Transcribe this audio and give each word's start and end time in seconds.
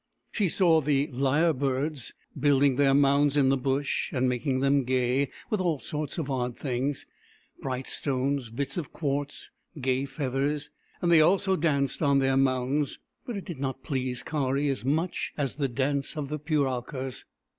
She 0.31 0.49
saw 0.49 0.81
the 0.81 1.05
lyre 1.11 1.53
birds 1.53 2.15
building 2.35 2.75
their 2.75 2.95
mounds 2.95 3.37
in 3.37 3.49
the 3.49 3.55
Bush, 3.55 4.11
and 4.11 4.27
making 4.27 4.59
them 4.61 4.83
gay 4.83 5.29
with 5.51 5.59
all 5.61 5.77
sorts 5.77 6.17
of 6.17 6.27
odd 6.31 6.57
things: 6.57 7.05
bright 7.61 7.85
stones, 7.85 8.49
bits 8.49 8.77
of 8.77 8.91
quartz, 8.91 9.51
gay 9.79 10.05
feathers; 10.05 10.71
and 11.03 11.11
they 11.11 11.21
also 11.21 11.55
danced 11.55 12.01
on 12.01 12.17
their 12.17 12.35
mounds, 12.35 12.97
but 13.27 13.37
it 13.37 13.45
did 13.45 13.59
not 13.59 13.83
please 13.83 14.23
Kari 14.23 14.69
as 14.69 14.83
much 14.83 15.33
as 15.37 15.57
the 15.57 15.67
dance 15.67 16.17
of 16.17 16.29
the 16.29 16.39
Puralkas. 16.39 17.25